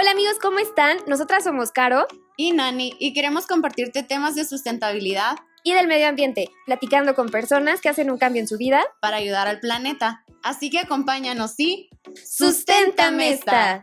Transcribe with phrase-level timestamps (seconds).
[0.00, 0.96] Hola amigos, ¿cómo están?
[1.08, 2.06] Nosotras somos Caro
[2.36, 7.80] y Nani y queremos compartirte temas de sustentabilidad y del medio ambiente, platicando con personas
[7.80, 10.24] que hacen un cambio en su vida para ayudar al planeta.
[10.44, 13.80] Así que acompáñanos y ¡Susténtame esta!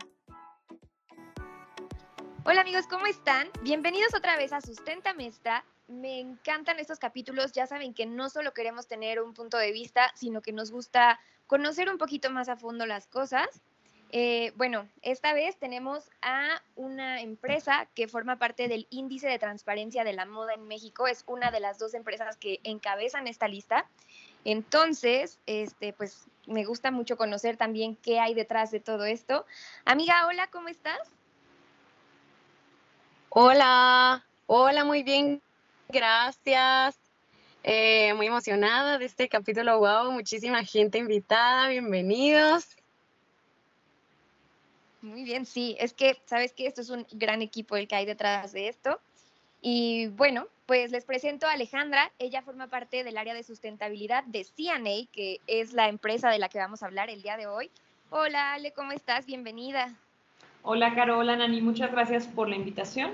[2.44, 3.50] Hola amigos, ¿cómo están?
[3.60, 5.66] Bienvenidos otra vez a Susténtame esta.
[5.86, 10.10] Me encantan estos capítulos, ya saben que no solo queremos tener un punto de vista,
[10.14, 13.60] sino que nos gusta conocer un poquito más a fondo las cosas.
[14.12, 20.04] Eh, bueno, esta vez tenemos a una empresa que forma parte del índice de transparencia
[20.04, 21.06] de la moda en México.
[21.06, 23.86] Es una de las dos empresas que encabezan esta lista.
[24.44, 29.44] Entonces, este, pues me gusta mucho conocer también qué hay detrás de todo esto.
[29.84, 31.00] Amiga, hola, ¿cómo estás?
[33.28, 35.42] Hola, hola, muy bien,
[35.88, 36.96] gracias.
[37.64, 42.76] Eh, muy emocionada de este capítulo, wow, muchísima gente invitada, bienvenidos.
[45.06, 48.06] Muy bien, sí, es que, ¿sabes que Esto es un gran equipo el que hay
[48.06, 48.98] detrás de esto.
[49.62, 52.10] Y bueno, pues les presento a Alejandra.
[52.18, 56.48] Ella forma parte del área de sustentabilidad de CNA, que es la empresa de la
[56.48, 57.70] que vamos a hablar el día de hoy.
[58.10, 59.26] Hola, Ale, ¿cómo estás?
[59.26, 59.94] Bienvenida.
[60.62, 63.12] Hola, Carola, Nani, muchas gracias por la invitación.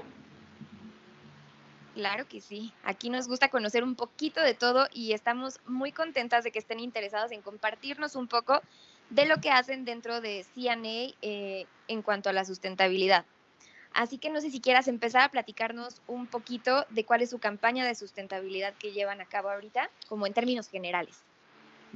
[1.94, 2.72] Claro que sí.
[2.84, 6.80] Aquí nos gusta conocer un poquito de todo y estamos muy contentas de que estén
[6.80, 8.62] interesados en compartirnos un poco
[9.12, 13.24] de lo que hacen dentro de CNA eh, en cuanto a la sustentabilidad.
[13.94, 17.38] Así que no sé si quieras empezar a platicarnos un poquito de cuál es su
[17.38, 21.22] campaña de sustentabilidad que llevan a cabo ahorita, como en términos generales.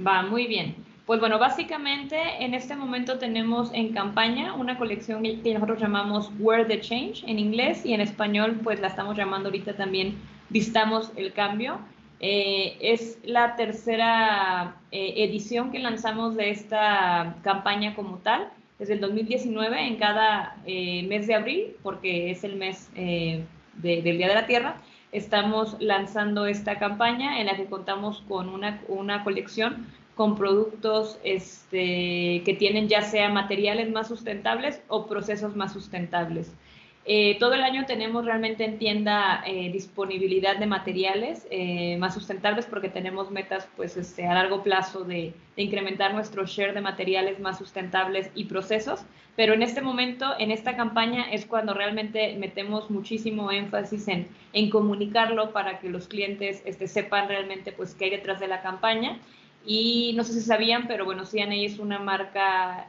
[0.06, 0.76] Va, muy bien.
[1.06, 6.66] Pues bueno, básicamente en este momento tenemos en campaña una colección que nosotros llamamos Wear
[6.66, 10.18] the Change en inglés y en español pues la estamos llamando ahorita también
[10.50, 11.78] Vistamos el Cambio.
[12.20, 19.00] Eh, es la tercera eh, edición que lanzamos de esta campaña como tal, desde el
[19.00, 23.46] 2019 en cada eh, mes de abril, porque es el mes del
[24.02, 24.76] Día de la Tierra,
[25.12, 32.42] estamos lanzando esta campaña en la que contamos con una, una colección con productos este,
[32.44, 36.54] que tienen ya sea materiales más sustentables o procesos más sustentables.
[37.08, 42.66] Eh, todo el año tenemos realmente en tienda eh, disponibilidad de materiales eh, más sustentables
[42.66, 47.58] porque tenemos metas pues, este, a largo plazo de, incrementar nuestro share de materiales más
[47.58, 49.04] sustentables y procesos.
[49.36, 54.68] Pero en este momento, en esta campaña, es cuando realmente metemos muchísimo énfasis en, en
[54.68, 59.18] comunicarlo para que los clientes este, sepan realmente pues, qué hay detrás de la campaña.
[59.64, 62.88] Y no sé si sabían, pero bueno, CNA es una marca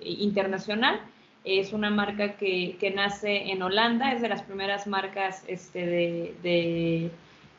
[0.00, 1.00] internacional
[1.44, 7.10] es una marca que, nace en Holanda, es de las primeras marcas este, de,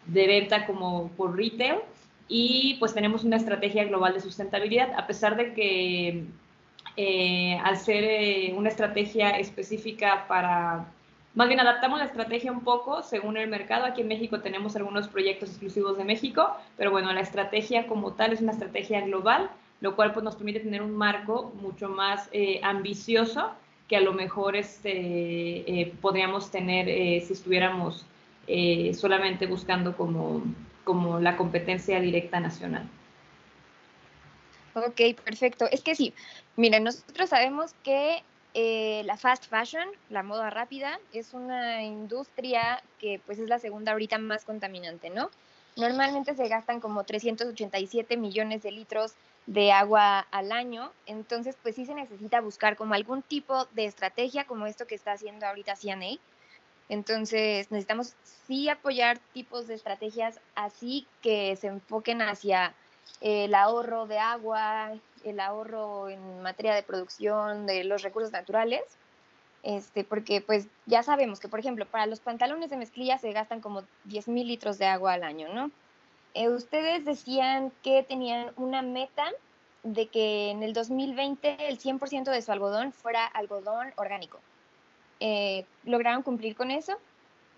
[0.05, 1.79] venta como por retail
[2.27, 6.23] y pues tenemos una estrategia global de sustentabilidad, a pesar de que
[6.97, 10.85] eh, al ser eh, una estrategia específica para,
[11.33, 13.85] más bien adaptamos la estrategia un poco según el mercado.
[13.85, 18.33] Aquí en México tenemos algunos proyectos exclusivos de México, pero bueno, la estrategia como tal
[18.33, 19.49] es una estrategia global,
[19.81, 23.51] lo cual pues nos permite tener un marco mucho más eh, ambicioso
[23.89, 28.05] que a lo mejor este, eh, podríamos tener eh, si estuviéramos
[28.47, 30.43] eh, solamente buscando como,
[30.83, 32.87] como la competencia directa nacional.
[34.75, 35.65] Ok, perfecto.
[35.71, 36.13] Es que sí,
[36.55, 38.23] miren, nosotros sabemos que
[38.53, 44.17] la fast fashion, la moda rápida, es una industria que pues es la segunda ahorita
[44.17, 45.29] más contaminante, ¿no?
[45.77, 49.13] Normalmente se gastan como 387 millones de litros
[49.49, 50.91] de agua al año.
[51.07, 55.13] Entonces, pues sí se necesita buscar como algún tipo de estrategia como esto que está
[55.13, 56.19] haciendo ahorita CNA.
[56.87, 58.13] Entonces, necesitamos
[58.47, 62.75] sí apoyar tipos de estrategias así que se enfoquen hacia
[63.21, 64.91] el ahorro de agua,
[65.23, 68.83] el ahorro en materia de producción de los recursos naturales.
[69.63, 73.61] Este, porque pues ya sabemos que, por ejemplo, para los pantalones de mezclilla se gastan
[73.61, 75.71] como 10 mil litros de agua al año, ¿no?
[76.33, 79.25] Eh, ustedes decían que tenían una meta
[79.83, 84.39] de que en el 2020 el 100% de su algodón fuera algodón orgánico.
[85.19, 86.93] Eh, ¿Lograron cumplir con eso?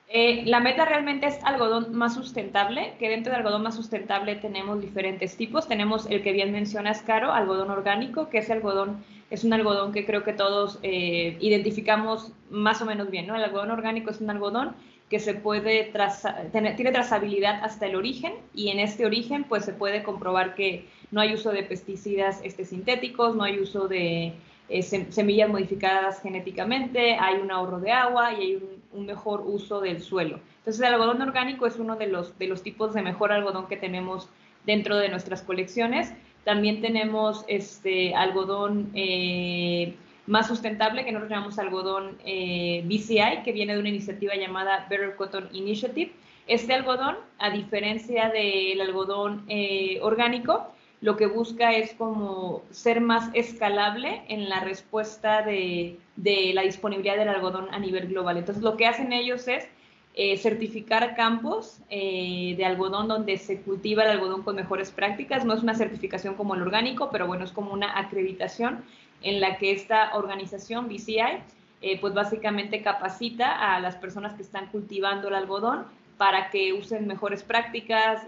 [0.07, 4.81] Eh, la meta realmente es algodón más sustentable, que dentro de algodón más sustentable tenemos
[4.81, 5.68] diferentes tipos.
[5.68, 10.06] Tenemos el que bien mencionas, Caro, algodón orgánico, que ese algodón es un algodón que
[10.06, 13.35] creo que todos identificamos más o menos bien, ¿no?
[13.38, 14.75] El algodón orgánico es un algodón
[15.11, 19.73] que se puede trazar, tiene trazabilidad hasta el origen y en este origen pues se
[19.73, 24.35] puede comprobar que no hay uso de pesticidas este, sintéticos, no hay uso de
[24.69, 28.63] eh, semillas modificadas genéticamente, hay un ahorro de agua y hay
[28.93, 30.39] un, mejor uso del suelo.
[30.59, 33.75] Entonces el algodón orgánico es uno de los, de los tipos de mejor algodón que
[33.75, 34.29] tenemos
[34.65, 36.13] dentro de nuestras colecciones.
[36.45, 39.93] También tenemos este algodón eh,
[40.31, 45.18] más sustentable que nosotros llamamos algodón eh, BCI, que viene de una iniciativa llamada Better
[45.18, 46.13] Cotton Initiative.
[46.48, 53.30] Este algodón, a diferencia del algodón eh, orgánico, lo que busca es como ser más
[53.33, 58.38] escalable en la respuesta de, de la disponibilidad del algodón a nivel global.
[58.38, 59.68] Entonces, lo que hacen ellos es
[60.13, 65.44] eh, certificar campos de algodón donde se cultiva el algodón con mejores prácticas.
[65.44, 68.86] No es una certificación como el orgánico, pero bueno, es como una acreditación
[69.21, 71.44] en la que esta organización, BCI,
[71.81, 75.85] eh, pues básicamente capacita a las personas que están cultivando el algodón
[76.18, 78.21] para que usen mejores prácticas,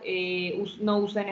[0.80, 1.28] no usen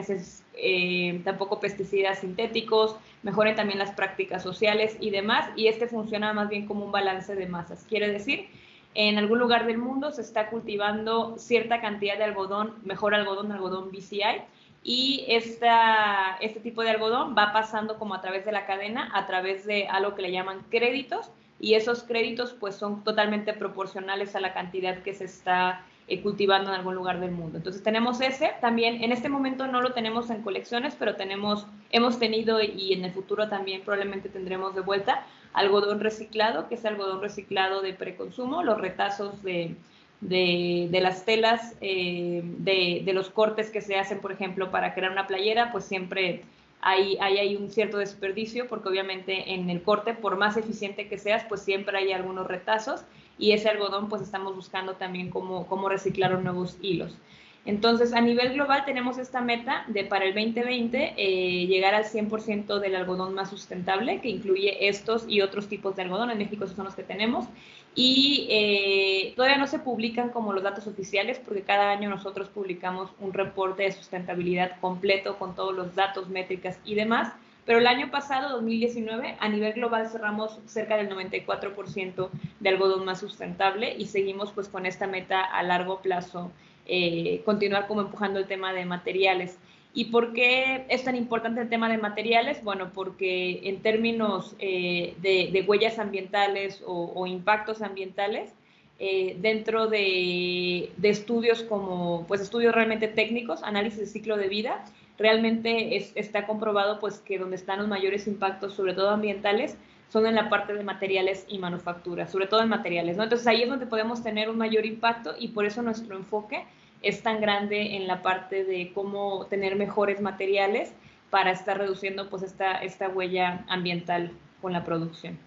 [1.24, 2.94] tampoco pesticidas sintéticos,
[3.24, 5.50] mejoren también las prácticas sociales y demás.
[5.56, 7.84] Y este funciona más bien como un balance de masas.
[7.88, 8.46] Quiere decir
[8.94, 13.90] en algún lugar del mundo se está cultivando cierta cantidad de algodón, mejor algodón, algodón
[13.90, 14.42] BCI,
[14.84, 19.26] y esta, este tipo de algodón va pasando como a través de la cadena, a
[19.26, 21.30] través de algo que le llaman créditos,
[21.60, 26.70] y esos créditos pues son totalmente proporcionales a la cantidad que se está eh, cultivando
[26.70, 27.58] en algún lugar del mundo.
[27.58, 32.18] Entonces tenemos ese, también en este momento no lo tenemos en colecciones, pero tenemos, hemos
[32.18, 37.20] tenido y en el futuro también probablemente tendremos de vuelta algodón reciclado, que es algodón
[37.20, 39.76] reciclado de preconsumo, los retazos de,
[40.22, 45.26] de, las telas, eh, de, los cortes que se hacen, por ejemplo, para crear una
[45.26, 46.42] playera, pues siempre
[46.80, 51.18] hay, hay, hay, un cierto desperdicio, porque obviamente en el corte, por más eficiente que
[51.18, 53.02] seas, pues siempre hay algunos retazos
[53.38, 57.16] y ese algodón pues estamos buscando también cómo, cómo reciclar nuevos hilos.
[57.64, 62.80] Entonces, a nivel global tenemos esta meta de para el 2020 eh, llegar al 100%
[62.80, 66.30] del algodón más sustentable, que incluye estos y otros tipos de algodón.
[66.30, 67.46] En México esos son los que tenemos.
[67.94, 73.10] Y eh, todavía no se publican como los datos oficiales, porque cada año nosotros publicamos
[73.20, 77.32] un reporte de sustentabilidad completo con todos los datos, métricas y demás.
[77.64, 82.28] Pero el año pasado, 2019, a nivel global cerramos cerca del 94%
[82.58, 86.50] de algodón más sustentable y seguimos pues con esta meta a largo plazo
[86.86, 89.58] eh, continuar como empujando el tema de materiales.
[89.94, 92.64] ¿Y por qué es tan importante el tema de materiales?
[92.64, 98.54] Bueno, porque en términos eh, de, huellas ambientales o, impactos ambientales,
[98.98, 104.84] eh, dentro de, estudios como, pues estudios realmente técnicos, análisis de ciclo de vida,
[105.18, 109.76] realmente está comprobado pues que donde están los mayores impactos, sobre todo ambientales,
[110.12, 113.22] son en la parte de materiales y manufactura, sobre todo en materiales, ¿no?
[113.22, 116.66] Entonces ahí es donde podemos tener un mayor impacto y por eso nuestro enfoque
[117.00, 120.92] es tan grande en la parte de cómo tener mejores materiales
[121.30, 125.38] para estar reduciendo pues esta, esta huella ambiental con la producción.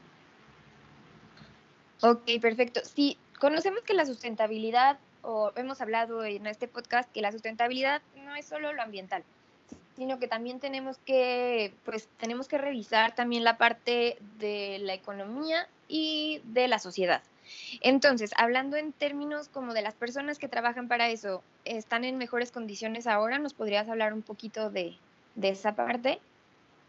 [2.01, 2.81] Ok, perfecto.
[2.83, 8.35] Sí, conocemos que la sustentabilidad, o hemos hablado en este podcast, que la sustentabilidad no
[8.35, 9.23] es solo lo ambiental,
[9.95, 15.67] sino que también tenemos que, pues, tenemos que revisar también la parte de la economía
[15.87, 17.21] y de la sociedad.
[17.81, 22.51] Entonces, hablando en términos como de las personas que trabajan para eso, ¿están en mejores
[22.51, 23.37] condiciones ahora?
[23.37, 24.95] ¿Nos podrías hablar un poquito de,
[25.35, 26.19] de esa parte?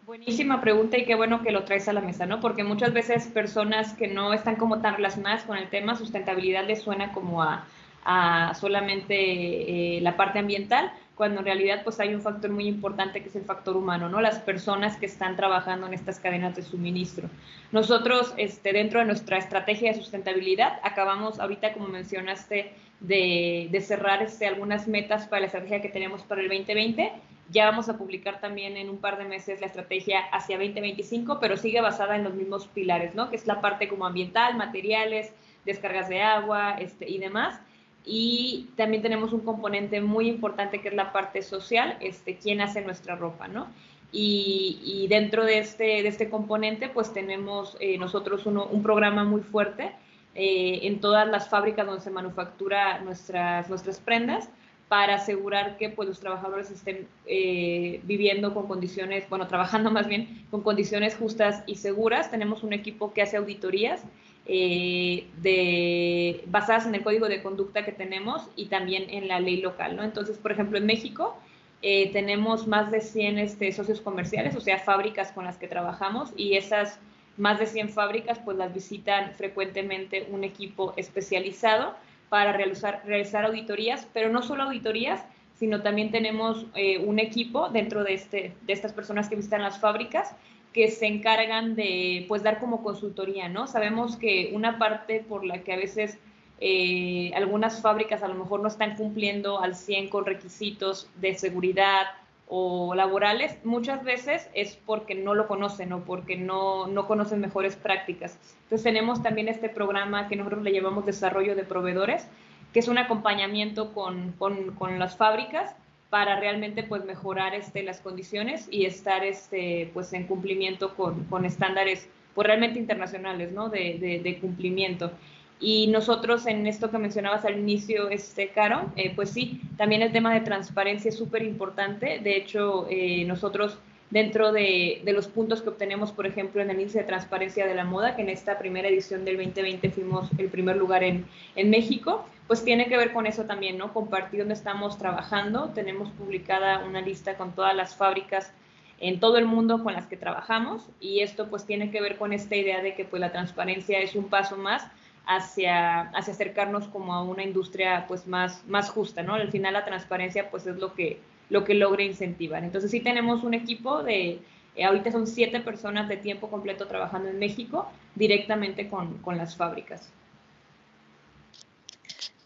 [0.07, 2.41] Buenísima pregunta y qué bueno que lo traes a la mesa, ¿no?
[2.41, 6.81] Porque muchas veces personas que no están como tan relacionadas con el tema sustentabilidad les
[6.81, 7.67] suena como a,
[8.05, 13.23] a solamente eh, la parte ambiental, cuando en realidad pues hay un factor muy importante
[13.23, 14.21] que es el factor humano, ¿no?
[14.21, 17.31] Las personas que están trabajando en estas cadenas de suministro.
[17.73, 22.71] Nosotros, este, dentro de nuestra estrategia de sustentabilidad, acabamos ahorita, como mencionaste,
[23.01, 27.13] de, de cerrar este, algunas metas para la estrategia que tenemos para el 2020.
[27.49, 31.57] Ya vamos a publicar también en un par de meses la estrategia hacia 2025, pero
[31.57, 33.31] sigue basada en los mismos pilares, ¿no?
[33.31, 35.33] Que es la parte como ambiental, materiales,
[35.65, 37.59] descargas de agua este, y demás
[38.07, 42.81] y también tenemos un componente muy importante que es la parte social, este, quién hace
[42.81, 43.67] nuestra ropa, ¿no?
[44.13, 49.93] Y, dentro de este, de este componente, pues tenemos eh, nosotros un programa muy fuerte
[50.35, 54.49] eh, en todas las fábricas donde se manufactura nuestras, nuestras prendas
[54.89, 60.47] para asegurar que pues, los trabajadores estén eh, viviendo con condiciones, bueno, trabajando más bien
[60.51, 62.31] con condiciones justas y seguras.
[62.31, 64.05] Tenemos un equipo que hace auditorías
[64.49, 69.97] eh, basadas en el código de conducta que tenemos y también en la ley local,
[69.97, 70.05] ¿no?
[70.05, 71.37] Entonces, por ejemplo, en México
[71.83, 76.33] eh, tenemos más de 100 este, socios comerciales, o sea, fábricas con las que trabajamos
[76.37, 76.99] y esas
[77.37, 81.95] más de 100 fábricas pues las visitan frecuentemente un equipo especializado
[82.29, 85.25] para realizar, realizar auditorías, pero no solo auditorías,
[85.55, 89.79] sino también tenemos eh, un equipo dentro de, este, de estas personas que visitan las
[89.79, 90.35] fábricas
[90.77, 93.67] que se encargan de pues dar como consultoría, ¿no?
[93.67, 96.19] Sabemos que una parte por la que a veces
[96.61, 102.09] eh, algunas fábricas a lo mejor no están cumpliendo al 100 con requisitos de seguridad
[102.47, 107.75] o laborales, muchas veces es porque no lo conocen o porque no, no conocen mejores
[107.75, 108.39] prácticas.
[108.65, 112.29] Entonces tenemos también este programa que nosotros le llamamos desarrollo de proveedores,
[112.75, 115.75] que es un acompañamiento con, con, con las fábricas
[116.11, 121.45] para realmente pues mejorar este, las condiciones y estar este, pues en cumplimiento con, con
[121.45, 123.71] estándares pues realmente internacionales, ¿no?
[123.71, 125.11] De, de, cumplimiento.
[125.59, 130.13] Y nosotros en esto que mencionabas al inicio, este, Caro, eh, pues sí, también el
[130.13, 132.21] tema de transparencia es súper importante.
[132.23, 133.79] De hecho, eh, nosotros
[134.11, 137.75] dentro de, de, los puntos que obtenemos, por ejemplo, en el índice de transparencia de
[137.75, 141.71] la moda, que en esta primera edición del 2020 fuimos el primer lugar en, en
[141.71, 143.93] México, pues tiene que ver con eso también, ¿no?
[143.93, 145.71] Compartir dónde estamos trabajando.
[145.75, 148.53] Tenemos publicada una lista con todas las fábricas
[148.99, 152.33] en todo el mundo con las que trabajamos y esto pues tiene que ver con
[152.33, 154.87] esta idea de que pues la transparencia es un paso más
[155.27, 159.35] hacia, hacia acercarnos como a una industria pues más, más justa, ¿no?
[159.35, 162.65] Al final la transparencia pues es lo que, lo que logra incentivar.
[162.65, 164.41] Entonces sí tenemos un equipo de,
[164.75, 169.57] eh, ahorita son siete personas de tiempo completo trabajando en México directamente con, con las
[169.57, 170.11] fábricas.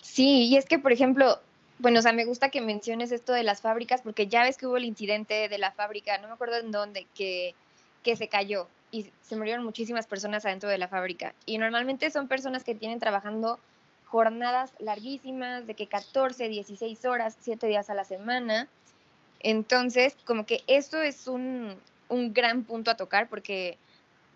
[0.03, 1.39] Sí, y es que, por ejemplo,
[1.79, 4.67] bueno, o sea, me gusta que menciones esto de las fábricas porque ya ves que
[4.67, 7.55] hubo el incidente de la fábrica, no me acuerdo en dónde, que,
[8.03, 11.35] que se cayó y se murieron muchísimas personas adentro de la fábrica.
[11.47, 13.59] Y normalmente son personas que tienen trabajando
[14.07, 18.69] jornadas larguísimas, de que 14, 16 horas, 7 días a la semana.
[19.41, 21.77] Entonces, como que eso es un,
[22.09, 23.79] un gran punto a tocar porque,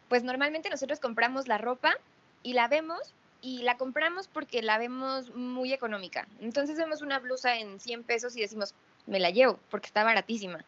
[0.09, 1.95] pues normalmente nosotros compramos la ropa
[2.43, 6.27] y la vemos y la compramos porque la vemos muy económica.
[6.41, 8.75] Entonces vemos una blusa en 100 pesos y decimos,
[9.07, 10.65] me la llevo porque está baratísima.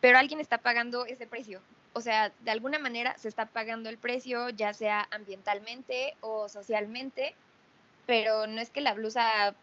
[0.00, 1.60] Pero alguien está pagando ese precio
[1.98, 7.34] o sea, de alguna manera se está pagando el precio, ya sea ambientalmente o socialmente,
[8.06, 9.54] pero no es que la blusa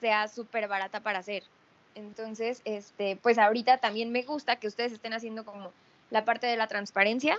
[0.00, 1.42] sea súper barata para hacer.
[1.94, 5.72] Entonces, este, pues ahorita también me gusta que ustedes estén haciendo como
[6.10, 7.38] la parte de la transparencia,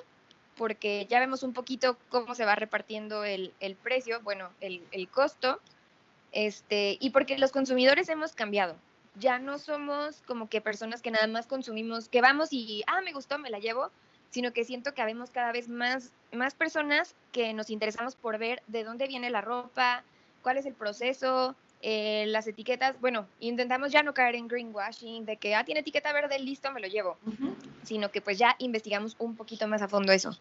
[0.55, 5.07] porque ya vemos un poquito cómo se va repartiendo el, el precio, bueno, el, el,
[5.07, 5.59] costo,
[6.31, 8.75] este, y porque los consumidores hemos cambiado.
[9.15, 13.13] Ya no somos como que personas que nada más consumimos, que vamos y, ah, me
[13.13, 13.91] gustó, me la llevo,
[14.29, 18.63] sino que siento que habemos cada vez más, más personas que nos interesamos por ver
[18.67, 20.03] de dónde viene la ropa,
[20.41, 22.99] cuál es el proceso, eh, las etiquetas.
[23.01, 26.79] Bueno, intentamos ya no caer en greenwashing, de que, ah, tiene etiqueta verde, listo, me
[26.79, 27.17] lo llevo,
[27.83, 30.31] sino que pues ya investigamos un poquito más a fondo eso.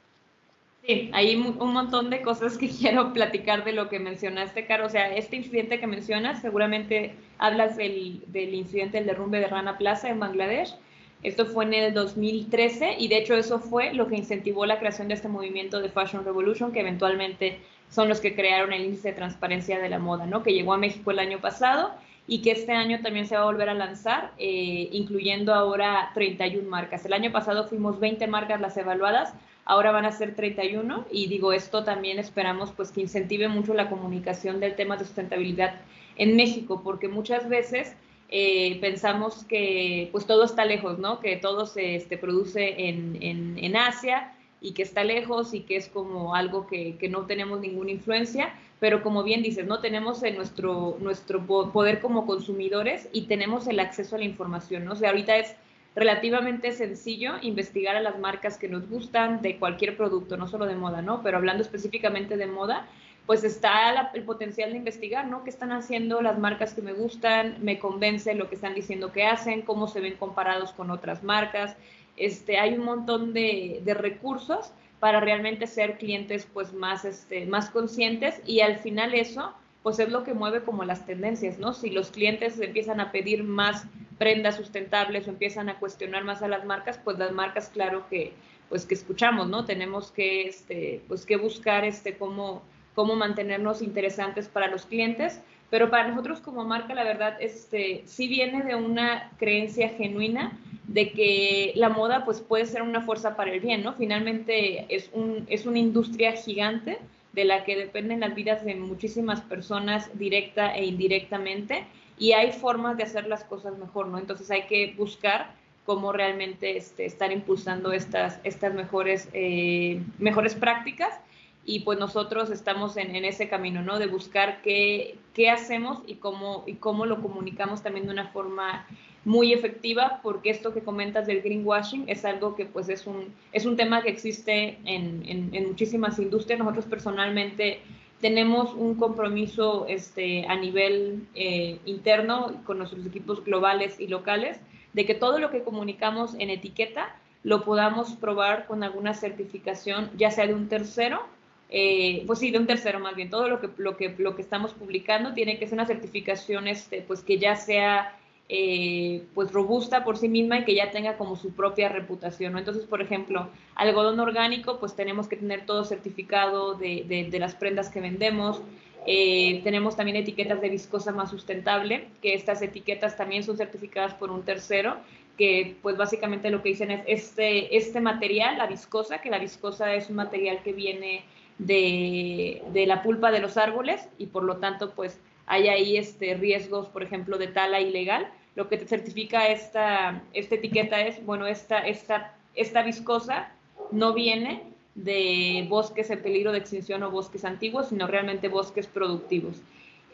[0.87, 4.87] Sí, hay un montón de cosas que quiero platicar de lo que mencionaste, Caro.
[4.87, 9.79] O sea, este incidente que mencionas, seguramente hablas del, del incidente del derrumbe de Rana
[9.79, 10.77] Plaza en Bangladesh.
[11.25, 15.09] Esto fue en el 2013 y de hecho eso fue lo que incentivó la creación
[15.09, 17.61] de este movimiento de Fashion Revolution, que eventualmente
[17.93, 20.43] son los que crearon el índice de transparencia de la moda, ¿no?
[20.43, 21.93] Que llegó a México el año pasado
[22.27, 26.69] y que este año también se va a volver a lanzar, eh, incluyendo ahora 31
[26.69, 27.05] marcas.
[27.05, 29.35] El año pasado fuimos 20 marcas las evaluadas,
[29.67, 33.91] ahora van a ser 31 y digo, esto también esperamos pues que incentive mucho la
[33.91, 35.75] comunicación del tema de sustentabilidad
[36.17, 37.95] en México, porque muchas veces
[38.29, 41.21] eh, pensamos que pues todo está lejos, ¿no?
[41.21, 44.33] Que todo se este, produce en, en, Asia
[44.63, 48.55] y que está lejos y que es como algo que, que, no tenemos ninguna influencia,
[48.79, 53.81] pero como bien dices, no tenemos en nuestro, nuestro poder como consumidores y tenemos el
[53.81, 54.93] acceso a la información, ¿no?
[54.93, 55.57] O sea, ahorita es
[55.95, 60.77] relativamente sencillo investigar a las marcas que nos gustan de cualquier producto, no solo de
[60.77, 61.23] moda, ¿no?
[61.23, 62.87] Pero hablando específicamente de moda,
[63.27, 65.45] pues está el potencial de investigar, ¿no?
[65.45, 67.57] ¿Qué están haciendo las marcas que me gustan?
[67.61, 71.77] Me convence lo que están diciendo que hacen, cómo se ven comparados con otras marcas.
[72.17, 78.41] Este, hay un montón de, recursos para realmente ser clientes pues más, este, más conscientes
[78.47, 79.53] y al final eso
[79.83, 81.73] pues es lo que mueve como las tendencias, ¿no?
[81.73, 83.85] Si los clientes empiezan a pedir más
[84.17, 88.33] prendas sustentables o empiezan a cuestionar más a las marcas, pues las marcas claro que
[88.69, 89.65] pues que escuchamos, ¿no?
[89.65, 92.63] Tenemos que este pues que buscar este cómo
[92.95, 95.41] cómo mantenernos interesantes para los clientes,
[95.71, 100.53] pero para nosotros como marca, la verdad, este, sí viene de una creencia genuina
[100.93, 103.95] de que la moda pues puede ser una fuerza para el bien, ¿no?
[103.95, 106.99] Finalmente es, un, es una industria gigante
[107.33, 111.87] de la que dependen las vidas de muchísimas personas directa e indirectamente
[112.19, 114.19] y hay formas de hacer las cosas mejor, ¿no?
[114.19, 115.55] Entonces hay que buscar
[115.87, 121.19] cómo realmente este, estar impulsando estas, estas mejores, eh, mejores prácticas
[121.65, 123.99] y pues nosotros estamos en, en, ese camino, ¿no?
[123.99, 128.87] De buscar qué, qué hacemos y cómo, y cómo lo comunicamos también de una forma
[129.25, 133.67] muy efectiva, porque esto que comentas del greenwashing es algo que pues es un, es
[133.67, 136.59] un tema que existe en, en, muchísimas industrias.
[136.59, 137.81] Nosotros personalmente
[138.21, 144.61] tenemos un compromiso este, a nivel eh, interno con nuestros equipos globales y locales
[144.93, 150.31] de que todo lo que comunicamos en etiqueta lo podamos probar con alguna certificación, ya
[150.31, 151.23] sea de un tercero,
[151.71, 154.43] eh, pues sí, de un tercero más bien, todo lo que, lo, que, lo que
[154.43, 158.17] estamos publicando tiene que ser una certificación este, pues que ya sea
[158.55, 162.59] eh, pues robusta por sí misma y que ya tenga como su propia reputación.
[162.59, 167.89] Entonces, por ejemplo, algodón orgánico, pues tenemos que tener todo certificado de, de, las prendas
[167.89, 168.61] que vendemos.
[169.07, 174.31] Eh, tenemos también etiquetas de viscosa más sustentable, que estas etiquetas también son certificadas por
[174.31, 174.99] un tercero,
[175.39, 179.95] que pues básicamente lo que dicen es este, este material, la viscosa, que la viscosa
[179.95, 181.25] es un material que viene
[181.57, 186.35] de, de la pulpa de los árboles y por lo tanto pues hay ahí este,
[186.35, 191.47] riesgos, por ejemplo, de tala ilegal lo que te certifica esta, esta etiqueta es, bueno,
[191.47, 193.51] esta, esta, esta viscosa
[193.91, 194.63] no viene
[194.95, 199.63] de bosques en peligro de extinción o bosques antiguos, sino realmente bosques productivos.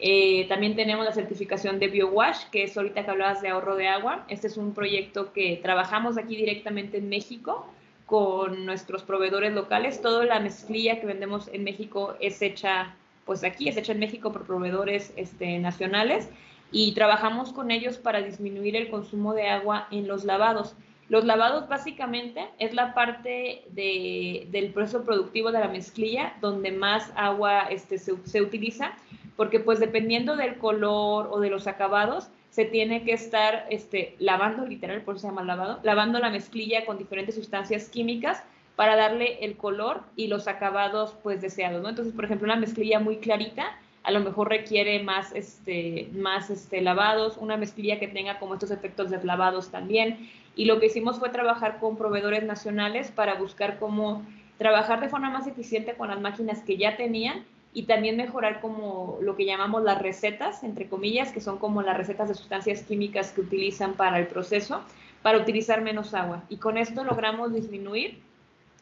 [0.01, 3.89] Eh, también tenemos la certificación de BioWash, que es ahorita que hablabas de ahorro de
[3.89, 4.25] agua.
[4.29, 7.67] Este es un proyecto que trabajamos aquí directamente en México
[8.05, 10.01] con nuestros proveedores locales.
[10.01, 14.31] Toda la mezclilla que vendemos en México es hecha, pues aquí es hecha en México
[14.31, 16.29] por proveedores este, nacionales
[16.71, 20.75] y trabajamos con ellos para disminuir el consumo de agua en los lavados.
[21.09, 27.11] Los lavados básicamente es la parte de, del proceso productivo de la mezclilla donde más
[27.15, 28.93] agua este, se, se, utiliza,
[29.35, 34.65] porque pues dependiendo del color o de los acabados, se tiene que estar este, lavando,
[34.65, 38.43] literal, por eso se llama lavado, lavando la mezclilla con diferentes sustancias químicas
[38.75, 41.89] para darle el color y los acabados pues deseados, ¿no?
[41.89, 43.77] Entonces, por ejemplo, una mezclilla muy clarita
[44.09, 48.71] a lo mejor requiere más, este, más este, lavados, una mezclilla que tenga como estos
[48.71, 50.31] efectos de lavados también.
[50.55, 54.25] Y lo que hicimos fue trabajar con proveedores nacionales para buscar cómo
[54.57, 59.19] trabajar de forma más eficiente con las máquinas que ya tenían y también mejorar como
[59.21, 63.31] lo que llamamos las recetas, entre comillas, que son como las recetas de sustancias químicas
[63.31, 64.81] que utilizan para el proceso,
[65.21, 66.41] para utilizar menos agua.
[66.49, 68.19] Y con esto logramos disminuir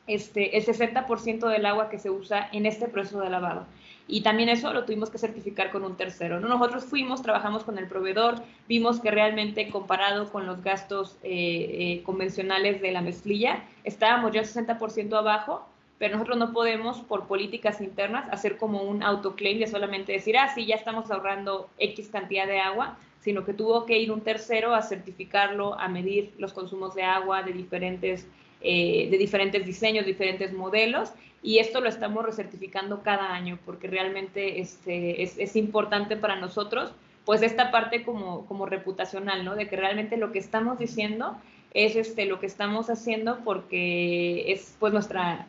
[0.08, 3.66] este, el 60% del agua que se usa en este proceso de lavado.
[4.08, 6.40] Y también eso lo tuvimos que certificar con un tercero.
[6.40, 6.48] ¿no?
[6.48, 12.04] Nosotros fuimos, trabajamos con el proveedor, vimos que realmente comparado con los gastos eh, eh,
[12.04, 15.68] convencionales de la mezclilla, estábamos ya 60% abajo,
[16.00, 20.48] pero nosotros no podemos, por políticas internas, hacer como un autoclaim de solamente decir, ah,
[20.54, 24.76] sí, ya estamos ahorrando X cantidad de agua, sino que tuvo que ir un tercero
[24.76, 28.28] a certificarlo, a medir los consumos de agua de diferentes,
[28.62, 31.12] eh, de diferentes diseños, diferentes modelos,
[31.44, 36.92] y esto lo estamos recertificando cada año porque realmente este, es, es, importante para nosotros,
[37.26, 39.56] pues esta parte como, como reputacional, ¿no?
[39.56, 41.38] De que realmente lo que estamos diciendo
[41.74, 45.48] es este, lo que estamos haciendo porque es pues nuestra,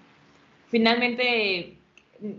[0.68, 1.78] finalmente,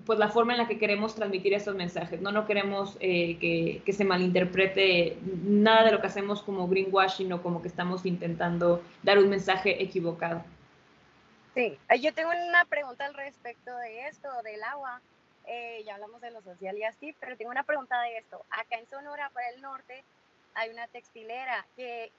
[0.06, 2.32] pues la forma en la que queremos transmitir estos mensajes, ¿no?
[2.32, 7.42] No queremos eh, que, que, se malinterprete nada de lo que hacemos como greenwashing o
[7.42, 10.44] como que estamos intentando dar un mensaje equivocado.
[11.54, 15.02] Sí, yo tengo una pregunta al respecto de esto, del agua.
[15.46, 18.46] Eh, ya hablamos de lo social y así, pero tengo una pregunta de esto.
[18.52, 20.04] Acá en Sonora, para el norte,
[20.54, 22.12] hay una textilera que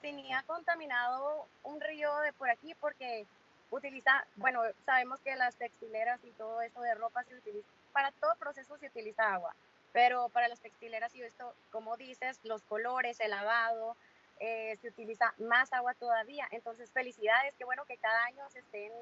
[0.00, 3.26] tenía contaminado un río de por aquí porque
[3.70, 8.36] utiliza, bueno, sabemos que las textileras y todo esto de ropa se utiliza, para todo
[8.36, 9.54] proceso se utiliza agua,
[9.92, 13.96] pero para las textileras y esto, como dices, los colores, el lavado,
[14.40, 16.46] eh, se utiliza más agua todavía.
[16.50, 18.92] Entonces, felicidades, qué bueno que cada año se estén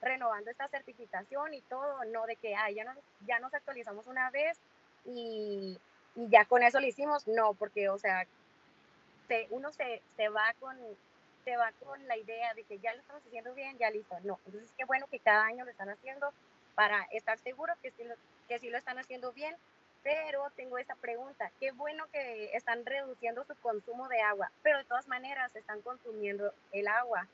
[0.00, 4.58] renovando esta certificación y todo, no de que ya, nos, ya nos actualizamos una vez
[5.04, 5.78] y,
[6.14, 8.26] y, ya con eso lo hicimos, no, porque, o sea,
[9.26, 10.76] se, uno se, se, va con,
[11.44, 14.38] se va con la idea de que ya lo estamos haciendo bien, ya listo, no.
[14.46, 16.32] Entonces, qué bueno que cada año lo están haciendo
[16.74, 18.14] para estar seguros que sí lo,
[18.46, 19.56] que sí lo están haciendo bien
[20.08, 21.50] pero tengo esa pregunta.
[21.60, 26.50] Qué bueno que están reduciendo su consumo de agua, pero de todas maneras están consumiendo
[26.72, 27.26] el agua.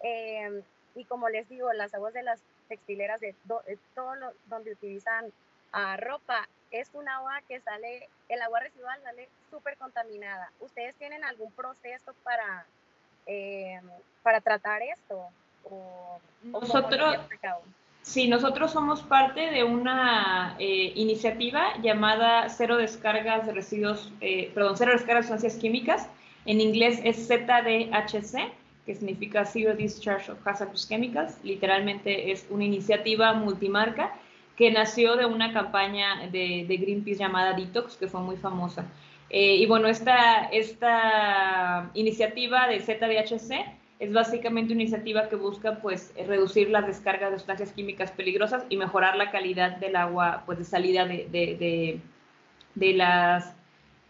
[0.00, 0.62] Em,
[0.94, 2.38] y como les digo, las aguas de las
[2.68, 3.34] textileras, de,
[3.94, 5.32] todo lo, donde utilizan
[5.72, 10.52] ah, ropa, es un agua que sale, el agua residual sale súper contaminada.
[10.60, 12.66] ¿Ustedes tienen algún proceso para,
[13.24, 13.88] em,
[14.22, 15.30] para tratar esto?
[15.64, 17.26] ¿O, Nosotros,
[18.02, 24.76] Sí, nosotros somos parte de una eh, iniciativa llamada Cero Descargas de Residuos, eh, perdón,
[24.76, 26.08] Cero Descargas de Sustancias Químicas.
[26.46, 28.50] En inglés es ZDHC,
[28.86, 31.38] que significa Zero Discharge of Hazardous Chemicals.
[31.44, 34.14] Literalmente es una iniciativa multimarca
[34.56, 38.86] que nació de una campaña de, Greenpeace llamada Detox, que fue muy famosa.
[39.30, 46.12] Eh, y bueno, esta, esta iniciativa de ZDHC es básicamente una iniciativa que busca pues
[46.26, 50.64] reducir las descargas de sustancias químicas peligrosas y mejorar la calidad del agua pues de
[50.64, 52.00] salida de, de,
[52.74, 53.56] de, las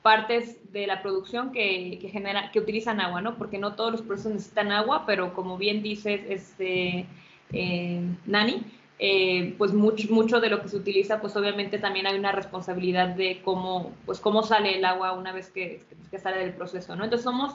[0.02, 3.36] partes de la producción que, que, genera, que utilizan agua, ¿no?
[3.38, 7.06] Porque no todos los procesos necesitan agua, pero como bien dices, este,
[7.52, 8.62] eh, Nani,
[8.98, 13.08] eh, pues mucho, mucho de lo que se utiliza, pues obviamente también hay una responsabilidad
[13.08, 17.04] de cómo, pues cómo sale el agua una vez que, que sale del proceso, ¿no?
[17.04, 17.54] Entonces somos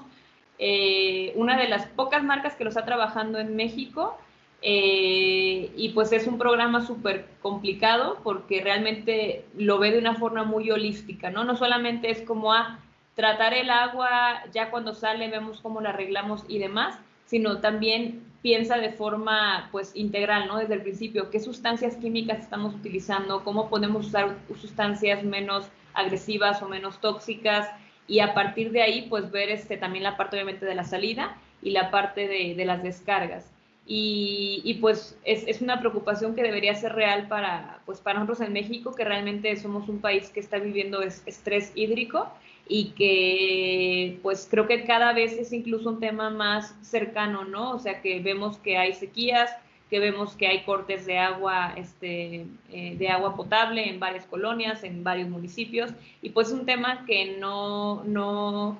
[0.65, 4.17] eh, una de las pocas marcas que lo está trabajando en México
[4.61, 10.45] eh, y pues es un programa súper complicado porque realmente lo ve de una forma
[10.45, 11.43] muy holística, ¿no?
[11.43, 12.79] No solamente es como a ah,
[13.13, 18.77] tratar el agua, ya cuando sale vemos cómo la arreglamos y demás, sino también piensa
[18.77, 20.59] de forma pues integral, ¿no?
[20.59, 26.69] Desde el principio, qué sustancias químicas estamos utilizando, cómo podemos usar sustancias menos agresivas o
[26.69, 27.69] menos tóxicas
[28.07, 31.37] y a partir de ahí pues ver este, también la parte obviamente de la salida
[31.61, 33.49] y la parte de, de las descargas.
[33.85, 38.47] Y, y pues es, es, una preocupación que debería ser real para, pues para nosotros
[38.47, 42.31] en México, que realmente somos un país que está viviendo estrés hídrico
[42.65, 47.71] y que pues creo que cada vez es incluso un tema más cercano, ¿no?
[47.71, 49.51] O sea, que vemos que hay sequías,
[49.93, 54.83] que vemos que hay cortes de agua, este, eh, de agua potable en varias colonias,
[54.83, 55.91] en varios municipios,
[56.23, 58.79] y pues es un tema que no, no,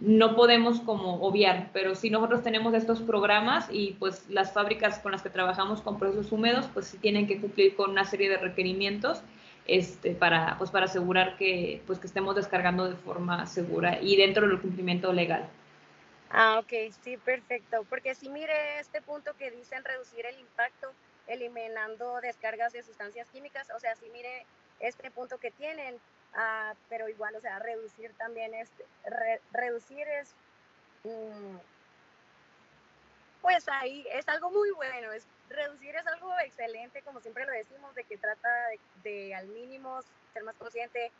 [0.00, 5.12] no podemos como obviar, pero si nosotros tenemos estos programas y pues las fábricas con
[5.12, 8.38] las que trabajamos con procesos húmedos, pues sí tienen que cumplir con una serie de
[8.38, 9.22] requerimientos
[9.68, 14.48] este, para, pues para asegurar que, pues que estemos descargando de forma segura y dentro
[14.48, 15.48] del cumplimiento legal.
[16.30, 17.84] Ah, ok, sí, perfecto.
[17.88, 20.92] Porque si mire este punto que dicen reducir el impacto
[21.26, 24.46] eliminando descargas de sustancias químicas, o sea, si mire
[24.80, 26.00] este punto que tienen,
[26.34, 28.70] Ah, pero igual, o sea, reducir también es,
[29.52, 30.32] reducir es,
[31.02, 31.56] mm,
[33.42, 37.94] pues ahí es algo muy bueno, es, reducir es algo excelente, como siempre lo decimos,
[37.94, 38.48] de que trata
[39.02, 40.00] de, al mínimo
[40.32, 41.10] ser más consciente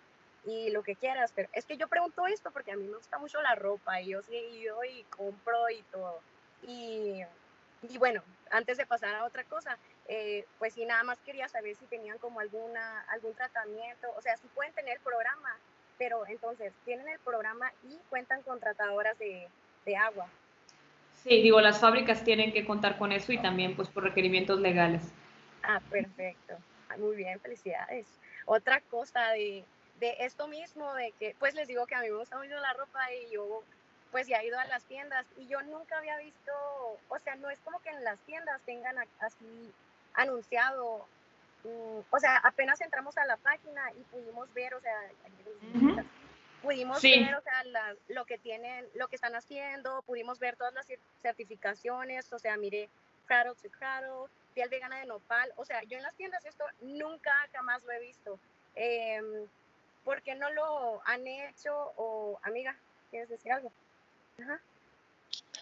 [0.45, 3.19] y lo que quieras, pero es que yo pregunto esto porque a mí me gusta
[3.19, 6.21] mucho la ropa y yo sí he ido y compro y todo.
[6.63, 7.23] Y,
[7.83, 9.77] y bueno, antes de pasar a otra cosa,
[10.09, 14.37] eh, pues sí, nada más quería saber si tenían como alguna, algún tratamiento, o sea,
[14.37, 15.57] si pueden tener programa,
[15.99, 19.49] pero entonces tienen el programa y cuentan con tratadoras de,
[19.85, 20.27] de agua.
[21.23, 25.03] Sí, digo, las fábricas tienen que contar con eso y también pues por requerimientos legales.
[25.63, 26.57] Ah, perfecto.
[26.89, 28.07] Ah, muy bien, felicidades.
[28.47, 29.65] Otra cosa de,
[30.01, 32.73] de esto mismo, de que pues les digo que a mí me gusta mucho la
[32.73, 33.63] ropa y yo
[34.11, 36.53] pues ya he ido a las tiendas y yo nunca había visto,
[37.09, 39.73] o sea, no es como que en las tiendas tengan así
[40.15, 41.07] anunciado.
[41.63, 44.99] Mm, o sea, apenas entramos a la página y pudimos ver, o sea,
[46.63, 47.63] pudimos ver, o sea,
[48.09, 50.89] lo que tienen, lo que están haciendo, pudimos ver todas las
[51.23, 52.89] certificaciones, o sea, mire,
[53.27, 57.33] Cradle to Cradle, piel vegana de nopal, o sea, yo en las tiendas esto nunca,
[57.53, 58.41] jamás lo he visto.
[58.75, 59.47] Eh,
[60.05, 61.93] ¿Por qué no lo han hecho?
[61.97, 62.77] O, amiga,
[63.11, 63.73] ¿quieres decir algo?
[64.43, 64.61] Ajá.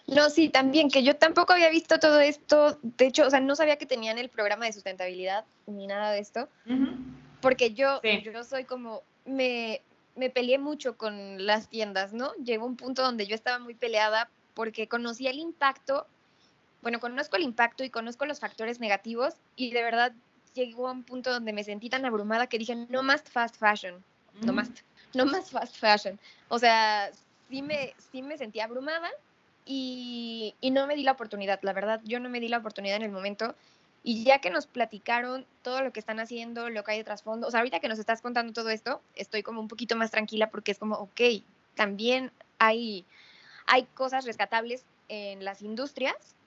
[0.07, 2.79] No, sí, también, que yo tampoco había visto todo esto.
[2.83, 6.21] De hecho, o sea, no sabía que tenían el programa de sustentabilidad ni nada de
[6.21, 6.49] esto.
[7.43, 9.83] Porque yo, yo soy como, me,
[10.17, 12.33] me peleé mucho con las tiendas, ¿no?
[12.37, 16.07] Llegó un punto donde yo estaba muy peleada porque conocía el impacto,
[16.83, 20.13] bueno, conozco el impacto y conozco los factores negativos y de verdad
[20.55, 24.03] llegó a un punto donde me sentí tan abrumada que dije, no más fast fashion,
[24.43, 24.71] no más,
[25.15, 26.19] no más fast fashion.
[26.49, 27.11] O sea,
[27.49, 29.11] sí me, sí me sentí abrumada
[29.65, 33.03] y, no me di la oportunidad, la verdad, yo no me di la oportunidad en
[33.03, 33.55] el momento.
[34.05, 37.49] Y ya que nos platicaron todo lo que están haciendo, lo que hay de trasfondo,
[37.49, 40.51] o sea, ahorita que nos estás contando todo esto, estoy como un poquito más tranquila
[40.51, 41.21] porque es como, ok,
[41.75, 43.05] también hay,
[43.67, 46.38] hay cosas rescatables en las industrias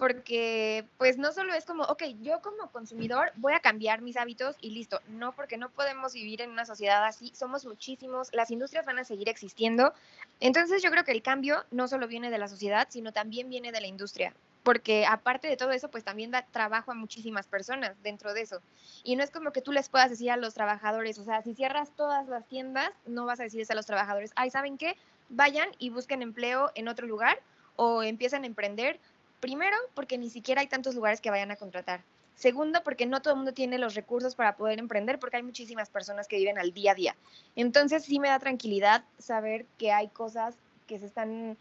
[0.00, 4.56] porque pues no solo es como, ok, yo como consumidor voy a cambiar mis hábitos
[4.62, 8.86] y listo, no, porque no podemos vivir en una sociedad así, somos muchísimos, las industrias
[8.86, 9.92] van a seguir existiendo,
[10.40, 13.72] entonces yo creo que el cambio no solo viene de la sociedad, sino también viene
[13.72, 14.32] de la industria,
[14.62, 18.60] porque aparte de todo eso, pues también da trabajo a muchísimas personas dentro de eso.
[19.04, 21.54] Y no es como que tú les puedas decir a los trabajadores, o sea, si
[21.54, 24.96] cierras todas las tiendas, no vas a decirles a los trabajadores, ay, ¿saben qué?
[25.28, 27.38] Vayan y busquen empleo en otro lugar
[27.76, 28.98] o empiezan a emprender
[29.40, 32.02] Primero, porque ni siquiera hay tantos lugares que vayan a contratar.
[32.34, 35.90] Segundo, porque no todo el mundo tiene los recursos para poder emprender, porque hay muchísimas
[35.90, 37.16] personas que viven al día a día.
[37.56, 41.56] Entonces, sí me da tranquilidad saber que hay cosas que se están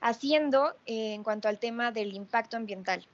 [0.00, 3.06] haciendo en cuanto al tema del impacto ambiental.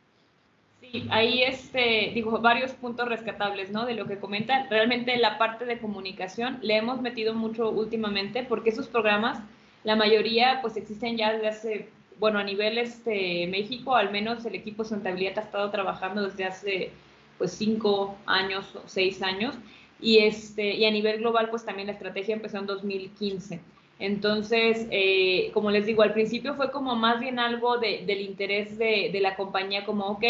[0.80, 3.84] Sí, ahí este, digo, varios puntos rescatables, ¿no?
[3.84, 4.68] De lo que comentan.
[4.70, 9.38] Realmente la parte de comunicación le hemos metido mucho últimamente porque esos programas,
[9.84, 11.88] la mayoría, pues existen ya desde hace
[12.20, 16.44] bueno, a nivel este, México, al menos el equipo de sustentabilidad ha estado trabajando desde
[16.44, 16.90] hace
[17.38, 19.54] pues cinco años o seis años
[20.00, 23.60] y, este, y a nivel global pues también la estrategia empezó en 2015.
[23.98, 29.10] Entonces, eh, como les digo, al principio fue como más bien algo del interés de,
[29.12, 30.24] de, la compañía, como, ok,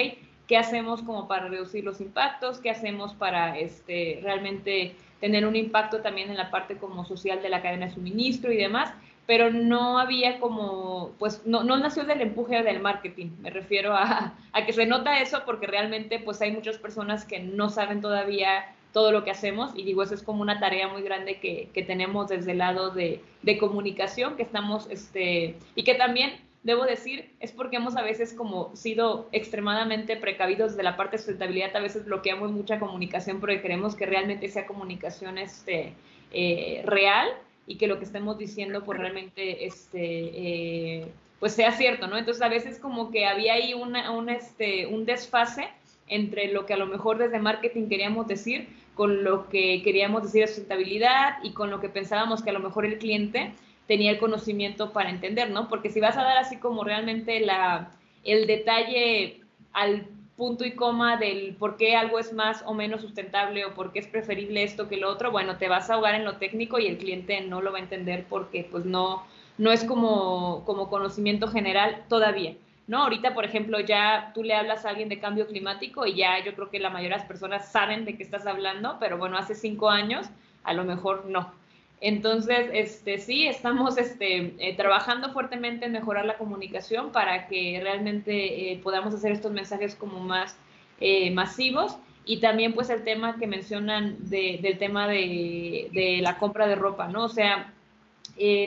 [0.47, 2.59] ¿qué hacemos como para reducir los impactos?
[2.59, 7.49] ¿Qué hacemos para este, realmente tener un impacto también en la parte como social de
[7.49, 8.93] la cadena de suministro y demás?
[9.31, 14.35] Pero no había como, pues no, no nació del empuje del marketing, me refiero a,
[14.53, 18.75] a que se nota eso porque realmente pues hay muchas personas que no saben todavía
[18.93, 19.71] todo lo que hacemos.
[19.77, 22.91] Y digo, eso es como una tarea muy grande que, que tenemos desde el lado
[22.91, 26.33] de, de, comunicación, que estamos, este, y que también,
[26.65, 31.19] debo decir, es porque hemos a veces como sido extremadamente precavidos de la parte de
[31.19, 35.95] sustentabilidad, a veces bloqueamos mucha comunicación porque queremos que realmente sea comunicación este,
[36.33, 37.29] eh, real
[37.67, 42.19] y que lo que estemos diciendo pues realmente este, eh, pues sea cierto, ¿no?
[42.19, 45.69] Entonces a veces como que había ahí una, un, este, un desfase
[46.09, 50.43] entre lo que a lo mejor desde marketing queríamos decir con lo que queríamos decir
[50.43, 53.53] de sustentabilidad y con lo que pensábamos que a lo mejor el cliente
[53.87, 55.69] tenía el conocimiento para entender, ¿no?
[55.69, 57.93] Porque si vas a dar así como realmente la,
[58.25, 59.41] el detalle
[59.73, 60.07] al
[60.41, 63.99] punto y coma del por qué algo es más o menos sustentable o por qué
[63.99, 66.87] es preferible esto que lo otro, bueno, te vas a ahogar en lo técnico y
[66.87, 69.23] el cliente no lo va a entender porque pues no,
[69.59, 72.55] no es como, como conocimiento general todavía.
[72.87, 73.03] ¿no?
[73.03, 76.55] Ahorita, por ejemplo, ya tú le hablas a alguien de cambio climático y ya yo
[76.55, 79.55] creo que la mayoría de las personas saben de qué estás hablando, pero bueno, hace
[79.55, 80.27] cinco años
[80.65, 81.53] a lo mejor no.
[82.01, 88.73] Entonces, este, sí, estamos este, eh, trabajando fuertemente en mejorar la comunicación para que realmente
[88.73, 90.57] eh, podamos hacer estos mensajes como más
[90.99, 96.67] eh, masivos y también pues el tema que mencionan del tema de, de, la compra
[96.67, 97.25] de ropa, ¿no?
[97.25, 97.75] O sea,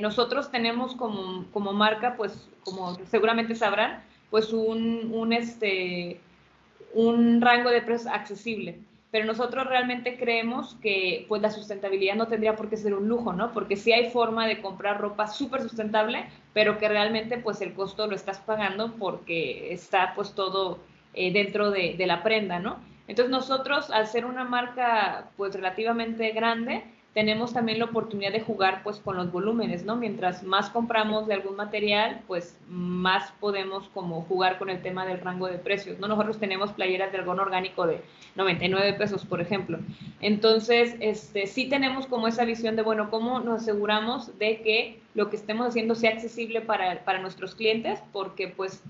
[0.02, 6.20] nosotros tenemos como, como marca, pues como seguramente sabrán, pues un, un, este,
[6.94, 8.80] un rango de precios accesible.
[9.14, 13.32] Pero nosotros realmente creemos que pues la sustentabilidad no tendría por qué ser un lujo,
[13.32, 13.54] ¿no?
[13.54, 18.08] Porque sí hay forma de comprar ropa súper sustentable, pero que realmente pues el costo
[18.08, 20.80] lo estás pagando porque está pues todo
[21.14, 22.80] eh, dentro de, de la prenda, ¿no?
[23.08, 28.82] Entonces nosotros, al ser una marca pues relativamente grande, tenemos también la oportunidad de jugar
[28.84, 29.96] pues con los volúmenes, ¿no?
[29.96, 35.22] Mientras más compramos de algún material, pues más podemos como jugar con el tema del
[35.22, 36.08] rango de precios, ¿no?
[36.08, 38.02] Nosotros tenemos playeras de algodón orgánico de
[38.36, 39.78] 99 pesos, por ejemplo.
[40.22, 45.30] Entonces, este, sí tenemos como esa visión de, bueno, ¿cómo nos aseguramos de que lo
[45.30, 48.00] que estemos haciendo sea accesible para, para nuestros clientes?
[48.12, 48.82] Porque pues,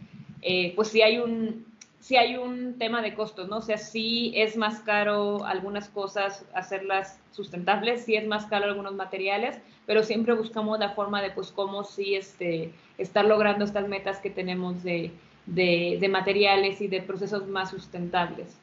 [0.42, 1.66] eh, pues si hay un,
[2.04, 3.60] si hay un tema de costos, ¿no?
[3.60, 8.94] O sea, sí es más caro algunas cosas hacerlas sustentables, sí es más caro algunos
[8.94, 14.20] materiales, pero siempre buscamos la forma de, pues, cómo sí este, estar logrando estas metas
[14.20, 15.14] que tenemos de,
[15.46, 18.54] de, de materiales y de procesos más sustentables.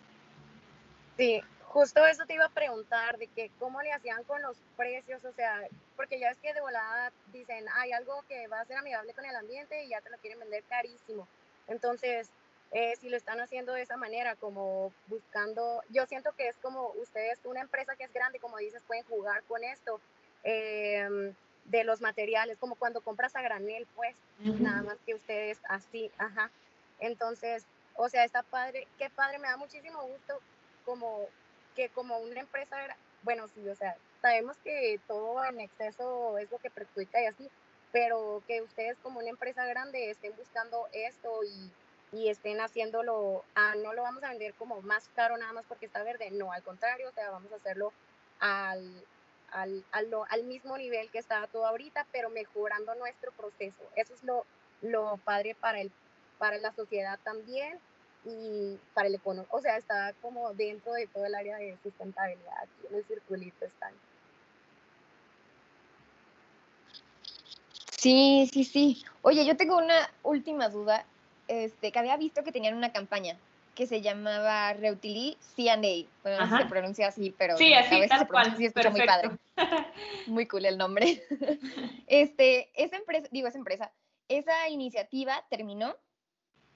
[1.16, 5.24] Sí, justo eso te iba a preguntar, de que cómo le hacían con los precios,
[5.24, 5.62] o sea,
[5.96, 9.24] porque ya es que de volada dicen, hay algo que va a ser amigable con
[9.24, 11.26] el ambiente y ya te lo quieren vender carísimo.
[11.68, 12.29] Entonces,
[12.72, 16.90] eh, si lo están haciendo de esa manera, como buscando, yo siento que es como
[17.00, 20.00] ustedes, una empresa que es grande, como dices, pueden jugar con esto
[20.44, 26.11] em, de los materiales, como cuando compras a granel, pues, nada más que ustedes así,
[26.16, 26.50] ajá.
[27.00, 30.38] Entonces, o sea, está padre, qué padre, me da muchísimo gusto
[30.85, 31.26] como
[31.74, 32.76] que como una empresa,
[33.22, 37.50] bueno, sí, o sea, sabemos que todo en exceso es lo que perjudica y así,
[37.92, 41.70] pero que ustedes como una empresa grande estén buscando esto y
[42.12, 45.87] y estén haciéndolo, ah, no lo vamos a vender como más caro nada más porque
[45.87, 47.92] está verde, no, al contrario, o sea, vamos a hacerlo
[48.40, 49.05] al,
[49.53, 53.83] al, al, al mismo nivel que está todo ahorita, pero mejorando nuestro proceso.
[53.94, 54.44] Eso es lo,
[54.83, 55.92] lo padre para, el,
[56.38, 57.79] para la sociedad también
[58.25, 62.59] y para el economía, o sea, está como dentro de todo el área de sustentabilidad,
[62.62, 63.94] aquí en el circulito están.
[67.96, 69.05] Sí, sí, sí.
[69.23, 71.05] Oye, yo tengo una última duda
[71.50, 73.36] este, que había visto que tenían una campaña
[73.74, 76.06] que se llamaba Reutili CNA.
[76.22, 79.30] Bueno, no se pronuncia así, pero sí, así, tal se pronuncia así, escucha muy padre.
[80.26, 81.22] muy cool el nombre.
[82.06, 83.90] este, esa empresa, digo, esa empresa,
[84.28, 85.96] esa iniciativa terminó.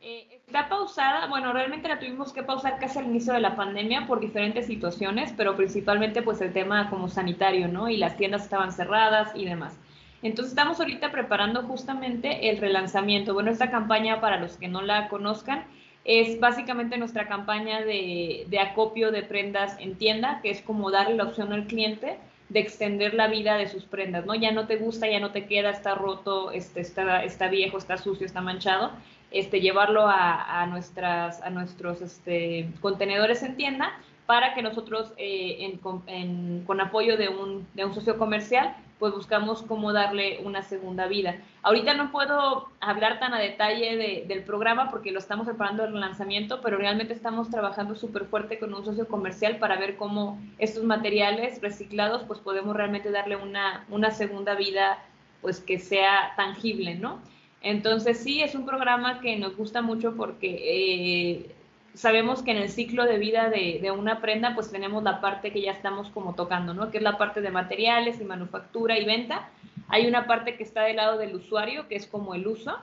[0.01, 4.07] Eh, está pausada, bueno, realmente la tuvimos que pausar casi al inicio de la pandemia
[4.09, 7.89] por diferentes situaciones, pero principalmente pues el tema como sanitario, ¿no?
[7.89, 9.79] Y las tiendas estaban cerradas y demás.
[10.25, 13.35] Entonces estamos ahorita preparando justamente el relanzamiento.
[13.35, 15.67] Bueno, esta campaña, para los que no la conozcan,
[16.03, 21.25] es básicamente nuestra campaña de, acopio de prendas en tienda, que es como darle la
[21.25, 24.35] opción al cliente de extender la vida de sus prendas, ¿no?
[24.35, 28.25] Ya no te gusta, ya no te queda, está roto, este, está, viejo, está sucio,
[28.25, 28.93] está manchado,
[29.31, 33.93] este, llevarlo a, nuestras, a nuestros este, contenedores en tienda
[34.25, 40.63] para que nosotros, eh, con apoyo de un socio comercial, pues buscamos cómo darle una
[40.63, 41.37] segunda vida.
[41.63, 46.61] Ahorita no puedo hablar tan a detalle del programa porque lo estamos preparando el lanzamiento,
[46.61, 51.61] pero realmente estamos trabajando súper fuerte con un socio comercial para ver cómo estos materiales
[51.61, 54.99] reciclados pues podemos realmente darle una, una segunda vida
[55.43, 57.21] pues que sea tangible, ¿no?
[57.61, 61.55] Entonces sí, es un programa que nos gusta mucho porque eh,
[61.95, 65.63] sabemos que en el ciclo de vida de, una prenda, pues tenemos la parte que
[65.63, 66.91] ya estamos como tocando, ¿no?
[66.91, 69.49] Que es la parte de materiales y manufactura y venta.
[69.89, 72.77] Hay una parte que está del lado del usuario, que es como el uso,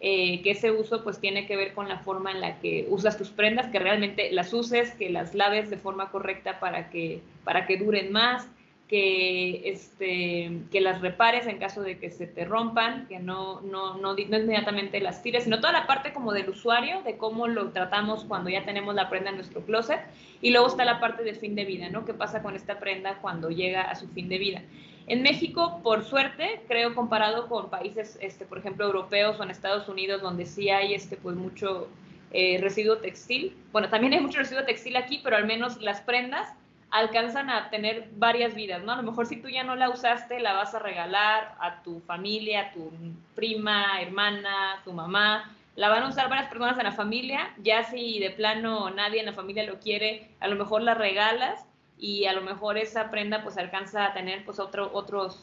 [0.00, 3.16] eh, que ese uso pues tiene que ver con la forma en la que usas
[3.16, 7.66] tus prendas, que realmente las uses, que las laves de forma correcta para que, para
[7.66, 8.48] que duren más,
[8.88, 13.98] que, este, que las repares en caso de que se te rompan, que no, no,
[13.98, 17.70] no, no inmediatamente las tires, sino toda la parte como del usuario, de cómo lo
[17.70, 20.00] tratamos cuando ya tenemos la prenda en nuestro closet.
[20.40, 22.06] Y luego está la parte del fin de vida, ¿no?
[22.06, 24.62] ¿Qué pasa con esta prenda cuando llega a su fin de vida?
[25.06, 29.88] En México, por suerte, creo comparado con países, este, por ejemplo, europeos o en Estados
[29.88, 31.88] Unidos, donde sí hay este, pues, mucho
[32.30, 33.54] eh, residuo textil.
[33.72, 36.54] Bueno, también hay mucho residuo textil aquí, pero al menos las prendas
[36.90, 38.92] alcanzan a tener varias vidas, ¿no?
[38.92, 42.00] A lo mejor si tú ya no la usaste, la vas a regalar a tu
[42.00, 42.90] familia, a tu
[43.34, 48.18] prima, hermana, tu mamá, la van a usar varias personas en la familia, ya si
[48.18, 51.64] de plano nadie en la familia lo quiere, a lo mejor la regalas
[51.98, 55.40] y a lo mejor esa prenda pues alcanza a tener pues otro, otros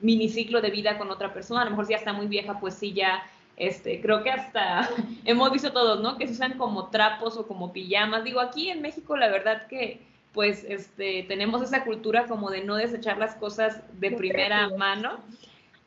[0.00, 2.74] miniciclo de vida con otra persona, a lo mejor si ya está muy vieja, pues
[2.74, 3.24] sí ya,
[3.56, 4.88] este, creo que hasta
[5.24, 6.18] hemos visto todos, ¿no?
[6.18, 10.11] Que se usan como trapos o como pijamas, digo, aquí en México la verdad que
[10.32, 15.20] pues este, tenemos esa cultura como de no desechar las cosas de primera mano.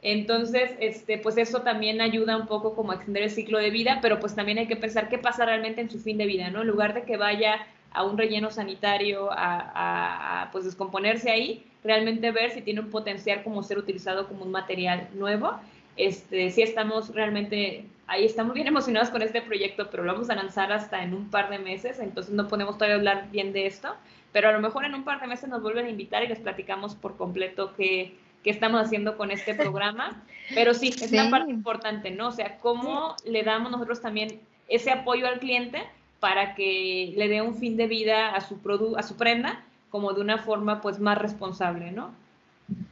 [0.01, 3.99] Entonces, este, pues eso también ayuda un poco como a extender el ciclo de vida,
[4.01, 6.62] pero pues también hay que pensar qué pasa realmente en su fin de vida, ¿no?
[6.62, 12.29] En lugar de que vaya a un relleno sanitario a, a, pues descomponerse ahí, realmente
[12.31, 15.60] ver si tiene un potencial como ser utilizado como un material nuevo.
[15.97, 20.36] Este, sí estamos realmente, ahí estamos bien emocionados con este proyecto, pero lo vamos a
[20.36, 23.95] lanzar hasta en un par de meses, entonces no podemos todavía hablar bien de esto,
[24.36, 26.39] pero a lo mejor en un par de meses nos vuelven a invitar y les
[26.39, 30.26] platicamos por completo qué, qué estamos haciendo con este programa.
[30.54, 32.28] Pero sí, es una parte importante, ¿no?
[32.28, 35.84] O sea, cómo le damos nosotros también ese apoyo al cliente
[36.19, 38.60] para que le dé un fin de vida a su,
[38.98, 42.13] a su prenda como de una forma pues más responsable, ¿no?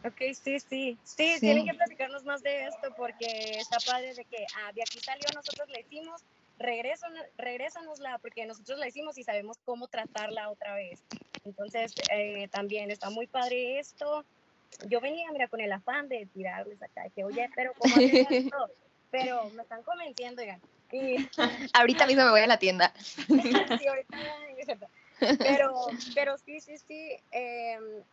[0.06, 4.46] Ok, sí, sí, sí, tienen que platicarnos más de esto porque está padre de que
[4.64, 6.22] ah, de aquí salió, nosotros le hicimos,
[6.60, 11.04] regrésanosla porque nosotros la hicimos y sabemos cómo tratarla otra vez.
[11.46, 14.24] Entonces, eh, también está muy padre esto.
[14.88, 18.70] Yo venía, mira, con el afán de tirarles acá, que oye, pero ¿cómo esto?
[19.12, 20.62] Pero me están convenciendo, oigan.
[20.92, 21.18] Y...
[21.74, 22.94] ahorita mismo me voy a la tienda.
[23.28, 24.90] sí, ahorita,
[25.38, 27.18] pero, pero sí, sí, sí.
[27.32, 28.04] Em,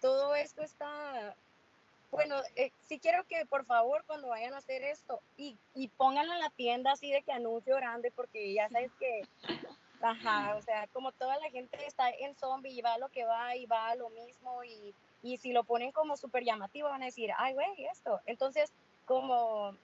[0.00, 1.34] todo esto está
[2.12, 6.34] bueno, eh, sí quiero que por favor cuando vayan a hacer esto y, y pónganlo
[6.34, 9.22] en la tienda así de que anuncio grande porque ya sabes que,
[10.02, 13.24] ajá, o sea, como toda la gente está en zombie y va a lo que
[13.24, 17.02] va y va a lo mismo y, y si lo ponen como súper llamativo van
[17.02, 18.20] a decir, ay, güey, esto.
[18.26, 18.70] Entonces,
[19.06, 19.74] como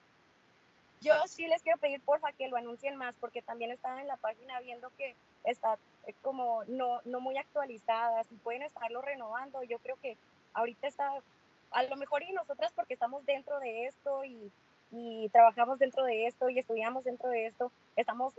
[1.01, 4.17] yo sí les quiero pedir porfa que lo anuncien más porque también estaba en la
[4.17, 5.15] página viendo que
[5.45, 10.15] está eh, como no, no muy actualizada, si pueden estarlo renovando, yo creo que
[10.53, 11.23] ahorita está
[11.71, 14.51] a lo mejor y nosotras porque estamos dentro de esto y,
[14.91, 18.33] y trabajamos dentro de esto y estudiamos dentro de esto, estamos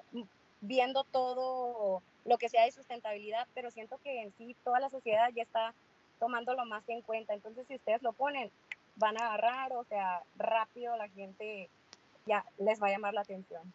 [0.61, 5.31] viendo todo lo que sea de sustentabilidad, pero siento que en sí toda la sociedad
[5.35, 5.75] ya está
[6.19, 7.35] tomándolo más en cuenta.
[7.35, 8.51] Entonces, si ustedes lo ponen,
[8.97, 11.71] van a agarrar, o sea, rápido la gente
[12.27, 13.73] ya les va a llamar la atención.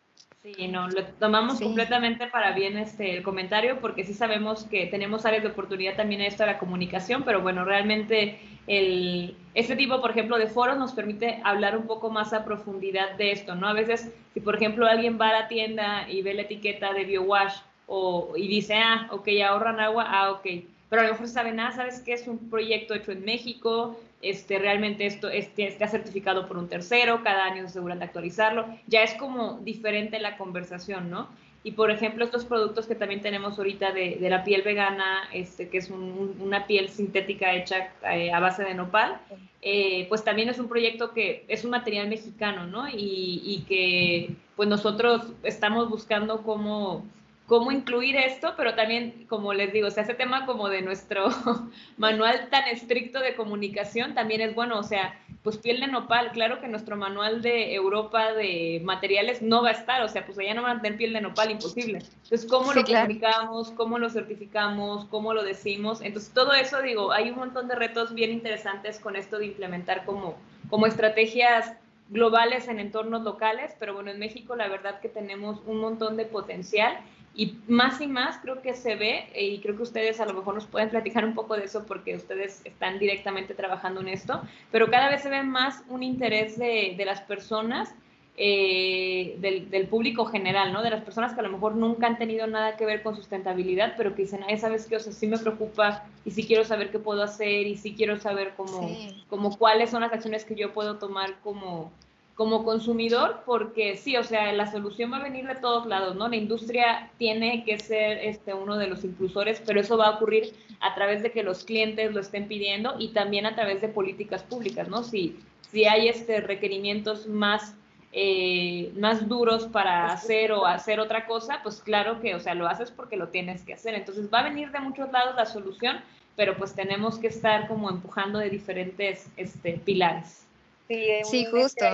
[0.54, 5.26] Sí, no, lo tomamos completamente para bien este el comentario porque sí sabemos que tenemos
[5.26, 10.00] áreas de oportunidad también en esto de la comunicación, pero bueno, realmente el, este tipo,
[10.02, 13.68] por ejemplo, de foros nos permite hablar un poco más a profundidad de esto, ¿no?
[13.68, 17.06] A veces, si por ejemplo alguien va a la tienda y ve la etiqueta de
[17.06, 17.56] BioWash
[17.88, 20.46] o, y dice, ah, ok, ahorran agua, ah, ok,
[20.90, 22.14] pero a lo mejor saben, ah, ¿sabes qué?
[22.14, 27.24] Es un proyecto hecho en México, este, realmente esto este, está certificado por un tercero,
[27.24, 31.30] cada año se aseguran de actualizarlo, ya es como diferente la conversación, ¿no?
[31.66, 35.68] Y por ejemplo, estos productos que también tenemos ahorita de, de la piel vegana, este,
[35.68, 39.20] que es una piel sintética hecha eh, a base de nopal,
[39.64, 42.88] eh, pues también es un proyecto que es un material mexicano, ¿no?
[42.88, 47.04] Y, y que pues nosotros estamos buscando cómo
[47.48, 51.28] cómo incluir esto, pero también, como les digo, o sea, ese tema como de nuestro
[51.98, 56.60] manual tan estricto de comunicación también es bueno, o sea, pues piel de nopal, claro
[56.60, 60.56] que nuestro manual de Europa de materiales no va a estar, o sea, pues allá
[60.56, 62.00] no van a tener piel de nopal, imposible.
[62.00, 63.70] Entonces, ¿cómo lo fabricamos?
[63.72, 65.06] ¿Cómo lo certificamos?
[65.06, 66.02] ¿Cómo lo decimos?
[66.02, 70.04] Entonces, todo eso, digo, hay un montón de retos bien interesantes con esto de implementar
[70.06, 70.36] como,
[70.72, 71.74] como estrategias
[72.10, 76.26] globales en entornos locales, pero bueno, en México la verdad que tenemos un montón de
[76.26, 76.98] potencial
[77.36, 80.34] y más y más creo que se ve, eh, y creo que ustedes a lo
[80.34, 84.42] mejor nos pueden platicar un poco de eso porque ustedes están directamente trabajando en esto,
[84.72, 87.94] pero cada vez se ve más un interés de, de las personas,
[88.38, 90.82] eh, del, del, público general, ¿no?
[90.82, 93.94] De las personas que a lo mejor nunca han tenido nada que ver con sustentabilidad,
[93.96, 94.98] pero que dicen, ay, ¿sabes qué?
[94.98, 98.18] O sea, sí me preocupa y sí quiero saber qué puedo hacer y sí quiero
[98.18, 98.90] saber cómo,
[99.30, 101.94] cómo cuáles son las acciones que yo puedo tomar como
[102.36, 106.28] como consumidor, porque sí, o sea, la solución va a venir de todos lados, ¿no?
[106.28, 110.54] La industria tiene que ser este, uno de los impulsores, pero eso va a ocurrir
[110.82, 114.44] a través de que los clientes lo estén pidiendo y también a través de políticas
[114.44, 115.02] públicas, ¿no?
[115.02, 115.40] Si,
[115.72, 117.78] si hay este, requerimientos más,
[118.12, 122.68] eh, más duros para hacer o hacer otra cosa, pues claro que, o sea, lo
[122.68, 123.96] haces porque lo tienes que hacer.
[123.96, 126.02] Entonces va a venir de muchos lados la solución,
[126.36, 130.45] pero pues tenemos que estar como empujando de diferentes este, pilares.
[130.88, 131.86] Sí, justo.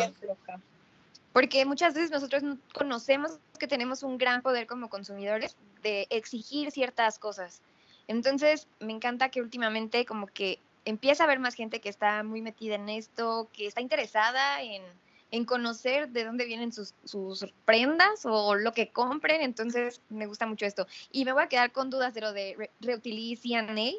[1.33, 7.19] Porque muchas veces nosotros conocemos que tenemos un gran poder como consumidores de exigir ciertas
[7.19, 7.61] cosas.
[8.07, 12.41] Entonces, me encanta que últimamente como que empieza a haber más gente que está muy
[12.41, 14.81] metida en esto, que está interesada en,
[15.29, 19.41] en conocer de dónde vienen sus, sus, prendas o lo que compren.
[19.41, 20.85] Entonces, me gusta mucho esto.
[21.13, 23.91] Y me voy a quedar con dudas de lo de re Reutilize CNA,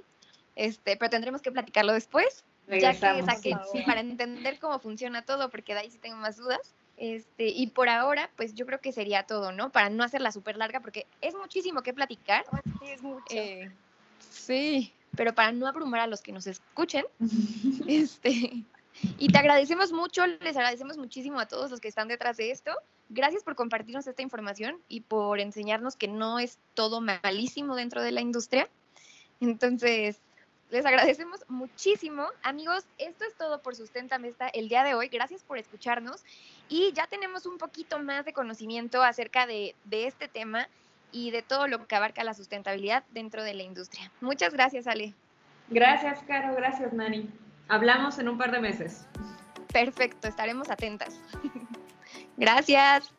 [0.55, 3.53] este, pero tendremos que platicarlo después ya que saqué,
[3.87, 6.75] para entender cómo funciona todo, porque de ahí sí tengo más dudas.
[6.97, 9.73] Este, y por ahora, pues yo creo que sería todo, ¿no?
[9.73, 12.45] Para no hacerla súper larga, porque es muchísimo que platicar.
[12.81, 13.25] Sí, es mucho.
[13.31, 13.71] Eh,
[14.31, 17.05] sí, pero para no abrumar a los que nos escuchen,
[17.89, 18.65] este,
[19.19, 22.73] y te agradecemos mucho, les agradecemos muchísimo a todos los que están detrás de esto.
[23.09, 28.13] Gracias por compartirnos esta información y por enseñarnos que no es todo malísimo dentro de
[28.13, 28.69] la industria.
[29.41, 30.21] Entonces,
[30.73, 32.27] les agradecemos muchísimo.
[32.43, 35.09] Amigos, esto es todo por Sustenta Mesta el día de hoy.
[35.09, 36.25] Gracias por escucharnos
[36.69, 40.67] y ya tenemos un poquito más de conocimiento acerca de, de este tema
[41.13, 44.11] y de todo lo que abarca la sustentabilidad dentro de la industria.
[44.23, 45.13] Muchas gracias, Ale.
[45.69, 46.55] Gracias, Caro.
[46.55, 47.29] Gracias, Nani.
[47.69, 49.07] Hablamos en un par de meses.
[49.73, 51.21] Perfecto, estaremos atentas.
[52.39, 53.13] gracias.